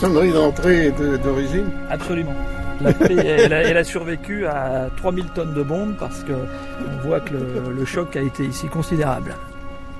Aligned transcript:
maçonnerie 0.00 0.32
d'entrée 0.32 0.92
d'origine 1.22 1.66
Absolument. 1.90 2.32
La 2.80 2.94
paix, 2.94 3.16
elle, 3.16 3.52
a, 3.52 3.62
elle, 3.62 3.76
a, 3.76 3.84
survécu 3.84 4.46
à 4.46 4.88
3000 4.96 5.26
tonnes 5.34 5.52
de 5.52 5.62
bombes 5.62 5.94
parce 6.00 6.24
que 6.24 6.32
on 6.32 7.06
voit 7.06 7.20
que 7.20 7.34
le, 7.34 7.74
le 7.74 7.84
choc 7.84 8.16
a 8.16 8.22
été 8.22 8.44
ici 8.44 8.66
considérable. 8.68 9.34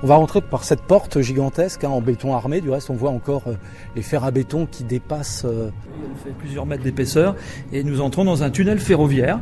On 0.01 0.07
va 0.07 0.15
rentrer 0.15 0.41
par 0.41 0.63
cette 0.63 0.81
porte 0.81 1.21
gigantesque 1.21 1.83
hein, 1.83 1.89
en 1.89 2.01
béton 2.01 2.33
armé. 2.33 2.61
Du 2.61 2.71
reste, 2.71 2.89
on 2.89 2.95
voit 2.95 3.11
encore 3.11 3.43
euh, 3.45 3.53
les 3.95 4.01
fers 4.01 4.23
à 4.23 4.31
béton 4.31 4.65
qui 4.65 4.83
dépassent. 4.83 5.45
Euh... 5.45 5.69
Elle 6.03 6.31
fait 6.31 6.35
plusieurs 6.39 6.65
mètres 6.65 6.83
d'épaisseur 6.83 7.35
et 7.71 7.83
nous 7.83 8.01
entrons 8.01 8.25
dans 8.25 8.41
un 8.41 8.49
tunnel 8.49 8.79
ferroviaire. 8.79 9.39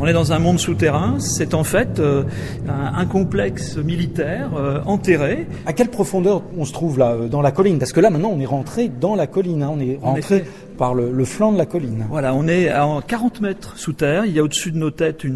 On 0.00 0.06
est 0.06 0.12
dans 0.12 0.32
un 0.32 0.38
monde 0.38 0.60
souterrain. 0.60 1.16
C'est 1.18 1.54
en 1.54 1.64
fait 1.64 1.98
euh, 1.98 2.22
un, 2.68 3.00
un, 3.00 3.06
complexe 3.06 3.76
militaire 3.76 4.50
euh, 4.56 4.80
enterré. 4.86 5.46
À 5.66 5.72
quelle 5.72 5.88
profondeur 5.88 6.42
on 6.56 6.64
se 6.64 6.72
trouve 6.72 6.98
là, 6.98 7.16
dans 7.28 7.42
la 7.42 7.50
colline? 7.50 7.78
Parce 7.78 7.92
que 7.92 8.00
là, 8.00 8.10
maintenant, 8.10 8.30
on 8.32 8.38
est 8.38 8.46
rentré 8.46 8.88
dans 8.88 9.16
la 9.16 9.26
colline. 9.26 9.62
Hein. 9.62 9.70
On 9.72 9.80
est 9.80 9.98
rentré 10.00 10.44
par 10.78 10.94
le, 10.94 11.24
flanc 11.24 11.52
de 11.52 11.58
la 11.58 11.66
colline. 11.66 12.06
Voilà, 12.08 12.32
on 12.34 12.48
est 12.48 12.68
à 12.68 12.86
40 13.06 13.40
mètres 13.42 13.76
sous 13.76 13.92
terre. 13.92 14.24
Il 14.24 14.32
y 14.32 14.38
a 14.38 14.42
au-dessus 14.42 14.70
de 14.70 14.78
nos 14.78 14.90
têtes 14.90 15.26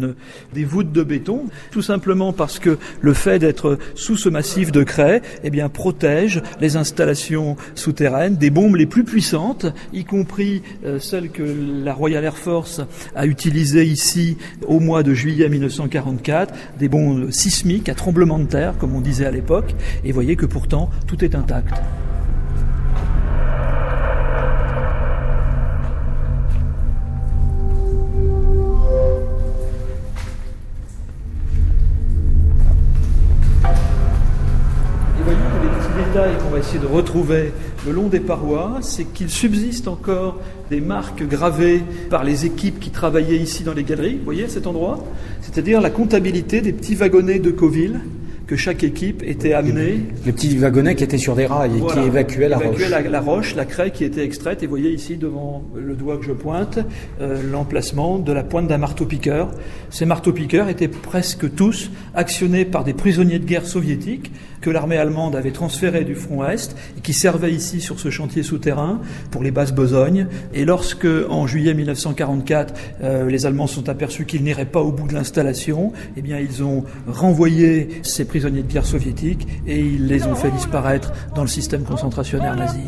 des 0.53 0.63
voûtes 0.63 0.91
de 0.91 1.03
béton, 1.03 1.45
tout 1.69 1.81
simplement 1.81 2.33
parce 2.33 2.57
que 2.57 2.77
le 3.01 3.13
fait 3.13 3.37
d'être 3.37 3.77
sous 3.93 4.15
ce 4.15 4.29
massif 4.29 4.71
de 4.71 4.83
craie, 4.83 5.21
eh 5.43 5.51
protège 5.69 6.41
les 6.59 6.77
installations 6.77 7.57
souterraines 7.75 8.35
des 8.35 8.49
bombes 8.49 8.75
les 8.75 8.85
plus 8.85 9.03
puissantes, 9.03 9.65
y 9.91 10.05
compris 10.05 10.61
euh, 10.85 10.99
celles 10.99 11.29
que 11.29 11.43
la 11.83 11.93
Royal 11.93 12.23
Air 12.23 12.37
Force 12.37 12.81
a 13.15 13.25
utilisées 13.25 13.85
ici 13.85 14.37
au 14.67 14.79
mois 14.79 15.03
de 15.03 15.13
juillet 15.13 15.49
1944, 15.49 16.53
des 16.79 16.89
bombes 16.89 17.31
sismiques 17.31 17.89
à 17.89 17.95
tremblement 17.95 18.39
de 18.39 18.45
terre, 18.45 18.73
comme 18.79 18.95
on 18.95 19.01
disait 19.01 19.25
à 19.25 19.31
l'époque. 19.31 19.75
Et 20.05 20.11
voyez 20.11 20.35
que 20.35 20.45
pourtant 20.45 20.89
tout 21.07 21.23
est 21.23 21.35
intact. 21.35 21.73
De 36.79 36.87
retrouver 36.87 37.51
le 37.85 37.91
long 37.91 38.07
des 38.07 38.19
parois, 38.19 38.79
c'est 38.81 39.05
qu'il 39.05 39.29
subsiste 39.29 39.87
encore 39.87 40.39
des 40.69 40.81
marques 40.81 41.27
gravées 41.27 41.81
par 42.09 42.23
les 42.23 42.45
équipes 42.45 42.79
qui 42.79 42.89
travaillaient 42.89 43.37
ici 43.37 43.63
dans 43.63 43.73
les 43.73 43.83
galeries, 43.83 44.17
vous 44.17 44.23
voyez 44.23 44.47
cet 44.47 44.67
endroit? 44.67 45.03
C'est-à-dire 45.41 45.81
la 45.81 45.89
comptabilité 45.89 46.61
des 46.61 46.73
petits 46.73 46.95
wagonnets 46.95 47.39
de 47.39 47.51
Coville 47.51 47.99
que 48.47 48.55
chaque 48.55 48.83
équipe 48.83 49.23
était 49.23 49.53
amenée. 49.53 50.01
Les 50.25 50.31
petits 50.31 50.57
wagonnets 50.57 50.95
qui 50.95 51.03
étaient 51.03 51.17
sur 51.17 51.35
des 51.35 51.45
rails 51.45 51.77
et 51.77 51.79
voilà, 51.79 52.01
qui 52.01 52.07
évacuaient 52.07 52.49
la 52.49 52.57
évacuaient 52.57 52.83
roche. 52.83 52.89
La, 52.89 53.01
la, 53.01 53.21
roche, 53.21 53.55
la 53.55 53.65
craie 53.65 53.91
qui 53.91 54.03
était 54.03 54.23
extraite. 54.23 54.63
Et 54.63 54.65
vous 54.65 54.71
voyez 54.71 54.91
ici 54.91 55.17
devant 55.17 55.63
le 55.75 55.95
doigt 55.95 56.17
que 56.17 56.25
je 56.25 56.33
pointe 56.33 56.79
euh, 57.21 57.41
l'emplacement 57.51 58.19
de 58.19 58.33
la 58.33 58.43
pointe 58.43 58.67
d'un 58.67 58.77
marteau-piqueur. 58.77 59.51
Ces 59.89 60.05
marteaux-piqueurs 60.05 60.69
étaient 60.69 60.87
presque 60.87 61.53
tous 61.55 61.89
actionnés 62.15 62.65
par 62.65 62.83
des 62.83 62.93
prisonniers 62.93 63.39
de 63.39 63.45
guerre 63.45 63.65
soviétiques 63.65 64.31
que 64.63 64.69
l'armée 64.69 64.97
allemande 64.97 65.35
avait 65.35 65.51
transférés 65.51 66.05
du 66.05 66.15
front 66.15 66.43
Est 66.45 66.75
et 66.97 67.01
qui 67.01 67.13
servaient 67.13 67.51
ici 67.51 67.81
sur 67.81 67.99
ce 67.99 68.09
chantier 68.09 68.43
souterrain 68.43 69.01
pour 69.29 69.43
les 69.43 69.51
basses 69.51 69.73
besognes. 69.73 70.27
Et 70.53 70.63
lorsque, 70.63 71.07
en 71.29 71.45
juillet 71.45 71.73
1944, 71.73 72.73
euh, 73.03 73.29
les 73.29 73.45
Allemands 73.45 73.67
sont 73.67 73.89
aperçus 73.89 74.25
qu'ils 74.25 74.43
n'iraient 74.43 74.65
pas 74.65 74.81
au 74.81 74.91
bout 74.91 75.07
de 75.07 75.13
l'installation, 75.13 75.91
eh 76.15 76.21
bien, 76.21 76.39
ils 76.39 76.63
ont 76.63 76.85
renvoyé 77.07 77.89
ces 78.03 78.23
prisonniers 78.33 78.63
de 78.63 78.73
guerre 78.73 78.83
soviétiques 78.83 79.47
et 79.67 79.79
ils 79.79 80.07
les 80.07 80.25
ont 80.25 80.33
fait 80.33 80.49
disparaître 80.49 81.13
dans 81.35 81.43
le 81.43 81.47
système 81.47 81.83
concentrationnaire 81.83 82.55
nazi. 82.55 82.79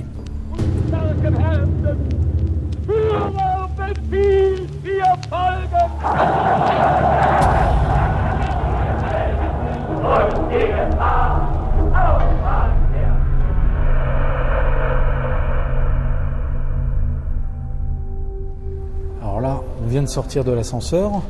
Alors 19.22 19.41
là, 19.41 19.62
on 19.84 19.88
vient 19.88 20.02
de 20.02 20.08
sortir 20.08 20.44
de 20.44 20.52
l'ascenseur. 20.52 21.22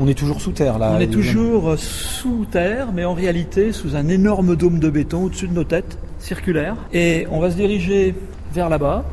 On 0.00 0.06
est 0.06 0.14
toujours 0.14 0.40
sous 0.40 0.52
terre 0.52 0.78
là. 0.78 0.92
On 0.96 1.00
est 1.00 1.12
toujours 1.12 1.76
sous 1.76 2.46
terre, 2.48 2.92
mais 2.94 3.04
en 3.04 3.14
réalité 3.14 3.72
sous 3.72 3.96
un 3.96 4.06
énorme 4.06 4.54
dôme 4.54 4.78
de 4.78 4.88
béton 4.88 5.24
au-dessus 5.24 5.48
de 5.48 5.54
nos 5.54 5.64
têtes, 5.64 5.98
circulaire. 6.20 6.76
Et 6.92 7.26
on 7.32 7.40
va 7.40 7.50
se 7.50 7.56
diriger 7.56 8.14
vers 8.52 8.68
là-bas, 8.68 9.04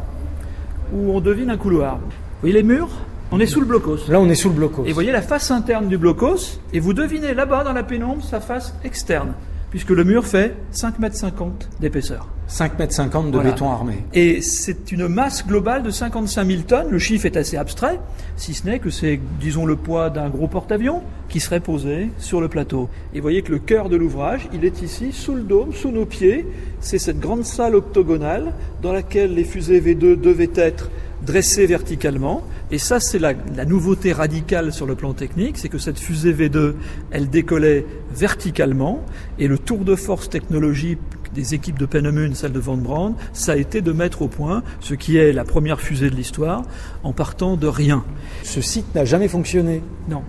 où 0.93 1.11
on 1.11 1.21
devine 1.21 1.49
un 1.49 1.57
couloir. 1.57 1.95
Vous 1.97 2.41
voyez 2.41 2.53
les 2.53 2.63
murs? 2.63 2.89
On 3.31 3.39
est 3.39 3.47
sous 3.47 3.59
le 3.59 3.65
blocos. 3.65 4.07
Là, 4.07 4.21
on 4.21 4.29
est 4.29 4.35
sous 4.35 4.49
le 4.49 4.55
blocos. 4.55 4.85
Et 4.85 4.89
vous 4.89 4.93
voyez 4.93 5.11
la 5.11 5.23
face 5.23 5.49
interne 5.49 5.87
du 5.87 5.97
blocos, 5.97 6.59
et 6.71 6.79
vous 6.79 6.93
devinez 6.93 7.33
là-bas 7.33 7.63
dans 7.63 7.73
la 7.73 7.81
pénombre 7.81 8.23
sa 8.23 8.39
face 8.39 8.75
externe, 8.83 9.33
puisque 9.71 9.89
le 9.89 10.03
mur 10.03 10.27
fait 10.27 10.55
5,50 10.71 10.99
mètres 10.99 11.69
d'épaisseur. 11.79 12.27
5,50 12.49 12.77
mètres 12.77 13.23
de 13.23 13.31
Voilà. 13.31 13.51
béton 13.51 13.69
armé. 13.71 14.03
Et 14.13 14.41
c'est 14.41 14.91
une 14.91 15.07
masse 15.07 15.45
globale 15.45 15.83
de 15.83 15.89
55 15.89 16.45
000 16.47 16.61
tonnes. 16.63 16.89
Le 16.89 16.99
chiffre 16.99 17.25
est 17.25 17.37
assez 17.37 17.57
abstrait, 17.57 17.99
si 18.37 18.53
ce 18.53 18.65
n'est 18.65 18.79
que 18.79 18.89
c'est, 18.89 19.19
disons, 19.39 19.65
le 19.65 19.75
poids 19.75 20.09
d'un 20.09 20.29
gros 20.29 20.47
porte-avions 20.47 21.01
qui 21.27 21.39
serait 21.39 21.59
posé 21.59 22.09
sur 22.19 22.41
le 22.41 22.47
plateau. 22.47 22.87
Et 23.13 23.17
vous 23.17 23.23
voyez 23.23 23.41
que 23.41 23.51
le 23.51 23.59
cœur 23.59 23.89
de 23.89 23.95
l'ouvrage, 23.95 24.47
il 24.53 24.63
est 24.63 24.81
ici, 24.83 25.11
sous 25.11 25.33
le 25.35 25.41
dôme, 25.41 25.73
sous 25.73 25.89
nos 25.91 26.05
pieds. 26.05 26.45
C'est 26.81 26.99
cette 26.99 27.19
grande 27.19 27.45
salle 27.45 27.73
octogonale 27.75 28.53
dans 28.81 28.93
laquelle 28.93 29.33
les 29.33 29.43
fusées 29.43 29.81
V2 29.81 30.19
devaient 30.19 30.49
être 30.55 30.91
dressées 31.25 31.65
verticalement. 31.65 32.43
Et 32.69 32.77
ça, 32.77 32.99
c'est 32.99 33.17
la, 33.19 33.33
la 33.55 33.65
nouveauté 33.65 34.11
radicale 34.13 34.71
sur 34.71 34.85
le 34.85 34.93
plan 34.95 35.13
technique, 35.13 35.57
c'est 35.57 35.69
que 35.69 35.77
cette 35.79 35.97
fusée 35.99 36.33
V2, 36.33 36.73
elle 37.09 37.29
décollait 37.29 37.85
verticalement. 38.13 39.01
Et 39.39 39.47
le 39.47 39.57
tour 39.57 39.79
de 39.79 39.95
force 39.95 40.29
technologique 40.29 40.99
des 41.35 41.53
équipes 41.53 41.77
de 41.77 41.85
Pennemun, 41.85 42.33
celle 42.33 42.53
de 42.53 42.59
Van 42.59 42.77
Brand, 42.77 43.13
ça 43.33 43.51
a 43.51 43.55
été 43.57 43.81
de 43.81 43.91
mettre 43.91 44.21
au 44.23 44.27
point 44.27 44.63
ce 44.79 44.93
qui 44.93 45.17
est 45.17 45.33
la 45.33 45.43
première 45.43 45.81
fusée 45.81 46.09
de 46.09 46.15
l'histoire 46.15 46.63
en 47.03 47.13
partant 47.13 47.57
de 47.57 47.67
rien. 47.67 48.03
Ce 48.43 48.61
site 48.61 48.95
n'a 48.95 49.05
jamais 49.05 49.27
fonctionné. 49.27 49.83
Non. 50.09 50.23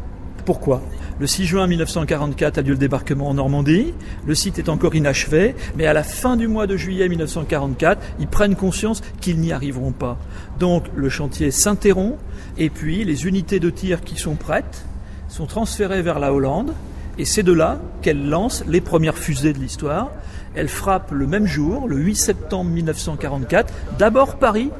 Pourquoi? 0.44 0.83
Le 1.19 1.27
6 1.27 1.47
juin 1.47 1.67
1944 1.67 2.59
a 2.59 2.62
lieu 2.62 2.72
le 2.72 2.77
débarquement 2.77 3.28
en 3.28 3.34
Normandie. 3.34 3.94
Le 4.27 4.34
site 4.34 4.59
est 4.59 4.69
encore 4.69 4.94
inachevé, 4.94 5.55
mais 5.77 5.87
à 5.87 5.93
la 5.93 6.03
fin 6.03 6.37
du 6.37 6.47
mois 6.47 6.67
de 6.67 6.77
juillet 6.77 7.09
1944, 7.09 8.00
ils 8.21 8.28
prennent 8.28 8.55
conscience 8.55 9.00
qu'ils 9.21 9.38
n'y 9.38 9.53
arriveront 9.53 9.93
pas. 9.93 10.19
Donc 10.59 10.84
le 10.94 11.09
chantier 11.09 11.50
s'interrompt 11.50 12.19
et 12.59 12.71
puis 12.71 13.05
les 13.05 13.27
unités 13.27 13.61
de 13.61 13.71
tir 13.71 14.03
qui 14.03 14.17
sont 14.17 14.34
prêtes 14.34 14.84
sont 15.28 15.47
transférées 15.47 16.03
vers 16.03 16.19
la 16.19 16.33
Hollande 16.33 16.73
et 17.19 17.25
c'est 17.25 17.43
de 17.43 17.53
là 17.53 17.78
qu'elle 18.03 18.28
lance 18.28 18.65
les 18.66 18.81
premières 18.81 19.16
fusées 19.16 19.53
de 19.53 19.59
l'histoire. 19.59 20.10
Elle 20.54 20.69
frappe 20.69 21.10
le 21.12 21.27
même 21.27 21.47
jour, 21.47 21.88
le 21.88 21.97
8 21.97 22.16
septembre 22.16 22.71
1944, 22.71 23.72
d'abord 23.99 24.37
Paris 24.37 24.71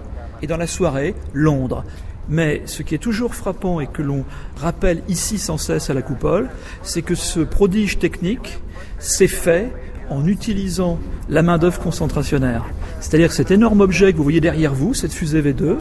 et 0.43 0.47
dans 0.47 0.57
la 0.57 0.67
soirée 0.67 1.15
Londres. 1.33 1.85
Mais 2.29 2.63
ce 2.67 2.83
qui 2.83 2.95
est 2.95 2.99
toujours 2.99 3.35
frappant 3.35 3.81
et 3.81 3.87
que 3.87 4.03
l'on 4.03 4.25
rappelle 4.57 5.03
ici 5.09 5.39
sans 5.39 5.59
cesse 5.59 5.91
à 5.91 5.95
la 5.95 6.03
coupole, 6.03 6.49
c'est 6.83 7.03
que 7.03 7.15
ce 7.15 7.41
prodige 7.41 7.99
technique 7.99 8.59
s'est 8.99 9.29
fait 9.29 9.71
en 10.11 10.27
utilisant 10.27 10.99
la 11.29 11.43
main-d'œuvre 11.43 11.81
concentrationnaire. 11.81 12.65
C'est-à-dire 13.01 13.33
cet 13.33 13.51
énorme 13.51 13.81
objet 13.81 14.13
que 14.13 14.17
vous 14.17 14.23
voyez 14.23 14.41
derrière 14.41 14.75
vous, 14.75 14.95
cette 14.95 15.13
fusée 15.13 15.43
V2, 15.43 15.77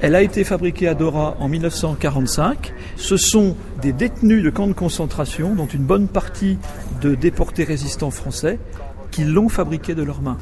elle 0.00 0.14
a 0.14 0.22
été 0.22 0.44
fabriquée 0.44 0.88
à 0.88 0.94
Dora 0.94 1.36
en 1.40 1.48
1945. 1.48 2.72
Ce 2.96 3.16
sont 3.16 3.56
des 3.80 3.92
détenus 3.92 4.42
de 4.42 4.50
camps 4.50 4.66
de 4.66 4.72
concentration, 4.72 5.54
dont 5.54 5.66
une 5.66 5.84
bonne 5.84 6.08
partie 6.08 6.58
de 7.00 7.14
déportés 7.14 7.64
résistants 7.64 8.10
français, 8.10 8.58
qui 9.10 9.24
l'ont 9.24 9.48
fabriquée 9.48 9.94
de 9.94 10.02
leurs 10.02 10.22
mains. 10.22 10.38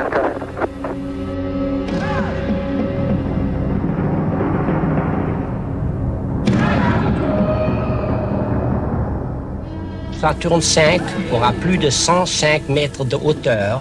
Step. 0.00 0.29
Saturne 10.20 10.60
V 10.60 11.00
aura 11.32 11.52
plus 11.52 11.78
de 11.78 11.88
105 11.88 12.68
mètres 12.68 13.06
de 13.06 13.16
hauteur 13.16 13.80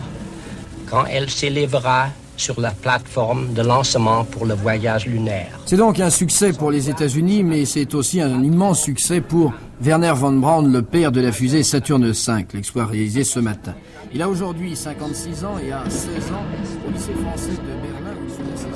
quand 0.89 1.03
elle 1.11 1.29
s'élèvera 1.29 2.07
sur 2.37 2.61
la 2.61 2.71
plateforme 2.71 3.51
de 3.53 3.61
lancement 3.61 4.23
pour 4.23 4.45
le 4.45 4.53
voyage 4.53 5.05
lunaire. 5.05 5.59
C'est 5.65 5.75
donc 5.75 5.99
un 5.99 6.09
succès 6.09 6.53
pour 6.53 6.71
les 6.71 6.89
États-Unis, 6.89 7.43
mais 7.43 7.65
c'est 7.65 7.93
aussi 7.93 8.21
un 8.21 8.41
immense 8.41 8.81
succès 8.81 9.19
pour 9.19 9.51
Werner 9.81 10.13
von 10.15 10.31
Braun, 10.31 10.71
le 10.71 10.81
père 10.81 11.11
de 11.11 11.19
la 11.19 11.33
fusée 11.33 11.63
Saturne 11.63 12.09
V, 12.09 12.45
l'exploit 12.53 12.85
réalisé 12.85 13.25
ce 13.25 13.41
matin. 13.41 13.73
Il 14.13 14.21
a 14.21 14.29
aujourd'hui 14.29 14.77
56 14.77 15.43
ans 15.43 15.57
et 15.61 15.73
a 15.73 15.83
16 15.89 16.31
ans 16.31 16.45
au 16.87 16.91
lycée 16.91 17.11
français 17.21 17.51
de 17.51 17.75
Berlin 17.81 18.15
où 18.15 18.23
il 18.25 18.31
ses. 18.57 18.69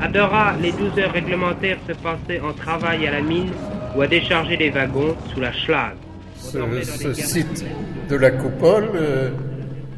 À 0.00 0.08
Dora, 0.08 0.54
les 0.60 0.72
12 0.72 0.98
heures 0.98 1.12
réglementaires 1.12 1.78
se 1.88 1.94
passaient 1.94 2.40
en 2.40 2.52
travail 2.52 3.06
à 3.06 3.12
la 3.12 3.22
mine 3.22 3.50
ou 3.96 4.02
à 4.02 4.06
décharger 4.06 4.56
les 4.56 4.70
wagons 4.70 5.16
sous 5.32 5.40
la 5.40 5.52
Schlag. 5.52 5.94
Ce, 6.38 7.14
site 7.14 7.64
de 8.08 8.16
la 8.16 8.30
coupole 8.30 8.90
euh, 8.94 9.30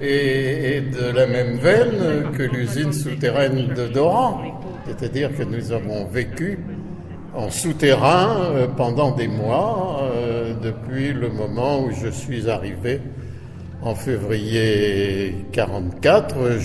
est, 0.00 0.82
de 0.92 1.10
la 1.14 1.26
même 1.26 1.58
veine 1.58 2.30
que 2.36 2.44
l'usine 2.44 2.92
souterraine 2.92 3.74
de 3.74 3.88
Doran. 3.88 4.40
C'est-à-dire 4.86 5.36
que 5.36 5.42
nous 5.42 5.72
avons 5.72 6.06
vécu 6.06 6.60
en 7.34 7.50
souterrain 7.50 8.36
euh, 8.52 8.68
pendant 8.68 9.10
des 9.10 9.28
mois, 9.28 10.00
euh, 10.14 10.54
depuis 10.62 11.12
le 11.12 11.28
moment 11.28 11.82
où 11.82 11.90
je 11.90 12.08
suis 12.08 12.48
arrivé 12.48 13.00
en 13.82 13.94
février 13.94 15.44
44 15.52 16.58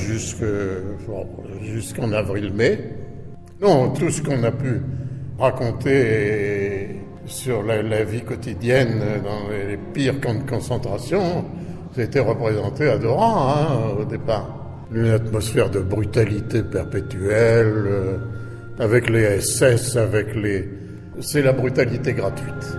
jusqu'en 1.62 2.12
avril-mai. 2.12 3.03
Non, 3.64 3.92
tout 3.92 4.10
ce 4.10 4.22
qu'on 4.22 4.44
a 4.44 4.52
pu 4.52 4.82
raconter 5.40 7.00
sur 7.26 7.64
la, 7.64 8.04
vie 8.04 8.22
quotidienne 8.22 9.02
dans 9.24 9.50
les 9.50 9.78
pires 9.94 10.20
camps 10.20 10.34
de 10.34 10.50
concentration, 10.50 11.46
c'était 11.96 12.20
représenté 12.20 12.90
à 12.90 12.98
Doran 12.98 13.56
hein, 13.56 14.02
au 14.02 14.04
départ. 14.04 14.50
Une 14.94 15.12
atmosphère 15.12 15.70
de 15.70 15.80
brutalité 15.80 16.62
perpétuelle, 16.62 17.86
euh, 17.88 18.18
avec 18.80 19.10
les 19.10 19.40
SS, 19.40 19.96
avec 19.96 20.36
les... 20.36 20.70
C'est 21.22 21.42
la 21.42 21.54
brutalité 21.54 22.12
gratuite. 22.12 22.78